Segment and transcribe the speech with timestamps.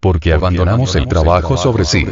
[0.00, 2.06] Porque abandonamos el trabajo sobre sí.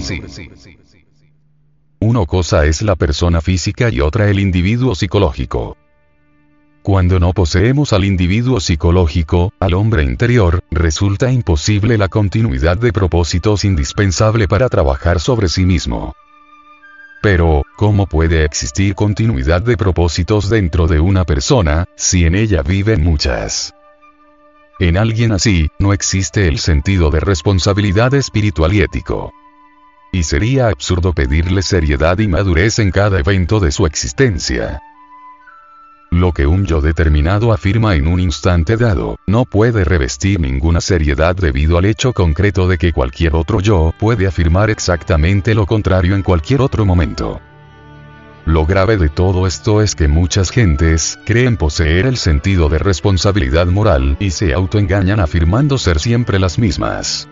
[2.00, 5.76] Una cosa es la persona física y otra el individuo psicológico.
[6.82, 13.64] Cuando no poseemos al individuo psicológico, al hombre interior, resulta imposible la continuidad de propósitos
[13.64, 16.14] indispensable para trabajar sobre sí mismo.
[17.20, 23.02] Pero, ¿cómo puede existir continuidad de propósitos dentro de una persona, si en ella viven
[23.02, 23.74] muchas?
[24.80, 29.32] En alguien así, no existe el sentido de responsabilidad espiritual y ético.
[30.12, 34.80] Y sería absurdo pedirle seriedad y madurez en cada evento de su existencia.
[36.10, 41.34] Lo que un yo determinado afirma en un instante dado, no puede revestir ninguna seriedad
[41.34, 46.22] debido al hecho concreto de que cualquier otro yo puede afirmar exactamente lo contrario en
[46.22, 47.40] cualquier otro momento.
[48.48, 53.66] Lo grave de todo esto es que muchas gentes creen poseer el sentido de responsabilidad
[53.66, 57.28] moral y se autoengañan afirmando ser siempre las mismas.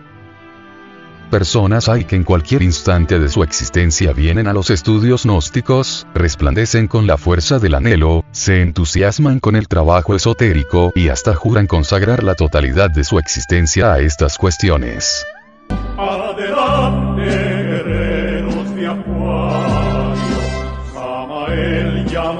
[1.31, 6.87] Personas hay que en cualquier instante de su existencia vienen a los estudios gnósticos, resplandecen
[6.87, 12.23] con la fuerza del anhelo, se entusiasman con el trabajo esotérico y hasta juran consagrar
[12.23, 15.25] la totalidad de su existencia a estas cuestiones.
[15.97, 17.57] Adelante,
[21.47, 22.33] Samael ya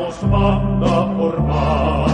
[1.17, 2.09] formar.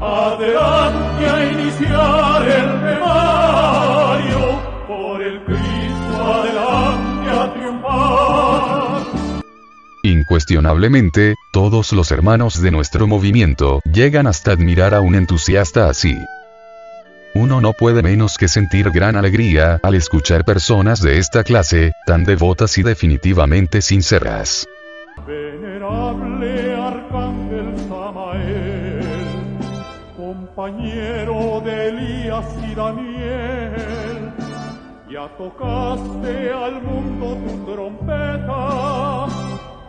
[0.00, 4.40] Adelante a iniciar el temario,
[4.86, 9.02] por el Cristo adelante a triunfar.
[10.02, 16.16] Incuestionablemente, todos los hermanos de nuestro movimiento llegan hasta admirar a un entusiasta así.
[17.34, 22.24] Uno no puede menos que sentir gran alegría al escuchar personas de esta clase, tan
[22.24, 24.66] devotas y definitivamente sinceras.
[30.64, 34.32] Compañero de Elías y Daniel,
[35.10, 39.26] ya tocaste al mundo tu trompeta,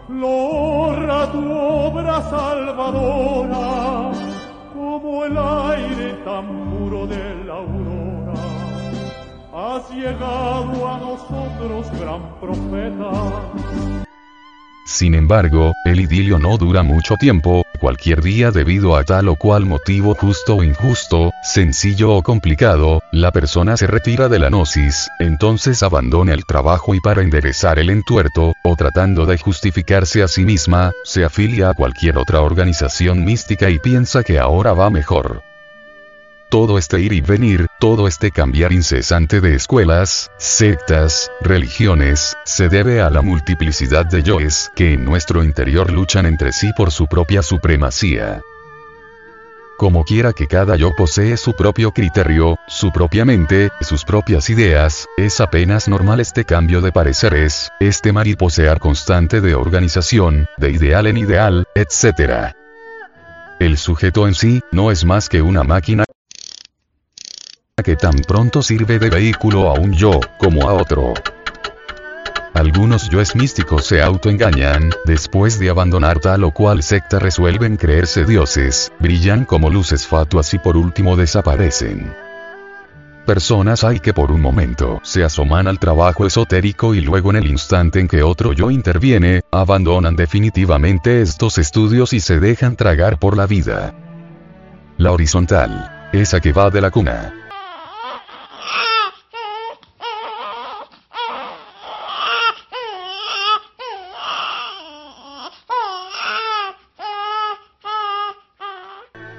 [0.10, 4.12] lo honra tu obra salvadora,
[4.74, 8.34] como el aire tan puro de la aurora.
[9.54, 13.12] Has llegado a nosotros, gran profeta.
[14.86, 19.66] Sin embargo, el idilio no dura mucho tiempo, cualquier día debido a tal o cual
[19.66, 25.84] motivo justo o injusto, sencillo o complicado, la persona se retira de la gnosis, entonces
[25.84, 30.92] abandona el trabajo y para enderezar el entuerto, o tratando de justificarse a sí misma,
[31.04, 35.42] se afilia a cualquier otra organización mística y piensa que ahora va mejor.
[36.50, 43.00] Todo este ir y venir, todo este cambiar incesante de escuelas, sectas, religiones, se debe
[43.00, 47.44] a la multiplicidad de yoes que en nuestro interior luchan entre sí por su propia
[47.44, 48.42] supremacía.
[49.78, 55.06] Como quiera que cada yo posee su propio criterio, su propia mente, sus propias ideas,
[55.16, 61.18] es apenas normal este cambio de pareceres, este mariposear constante de organización, de ideal en
[61.18, 62.56] ideal, etc.
[63.60, 66.05] El sujeto en sí, no es más que una máquina
[67.84, 71.14] que tan pronto sirve de vehículo a un yo, como a otro.
[72.54, 78.94] Algunos yoes místicos se autoengañan, después de abandonar tal o cual secta resuelven creerse dioses,
[79.00, 82.16] brillan como luces fatuas y por último desaparecen.
[83.26, 87.48] Personas hay que por un momento se asoman al trabajo esotérico y luego en el
[87.48, 93.36] instante en que otro yo interviene, abandonan definitivamente estos estudios y se dejan tragar por
[93.36, 93.94] la vida.
[94.98, 97.34] La horizontal, esa que va de la cuna,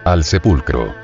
[0.07, 0.95] al sepulcro.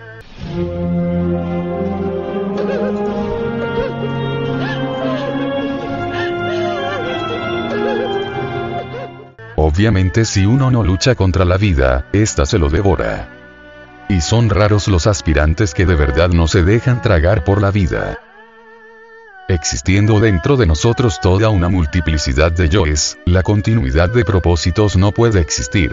[9.57, 13.29] Obviamente si uno no lucha contra la vida, ésta se lo devora.
[14.09, 18.21] Y son raros los aspirantes que de verdad no se dejan tragar por la vida.
[19.49, 25.41] Existiendo dentro de nosotros toda una multiplicidad de yoes, la continuidad de propósitos no puede
[25.41, 25.93] existir.